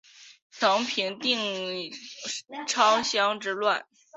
[0.49, 1.37] 曾平定
[2.49, 3.85] 宕昌羌之乱。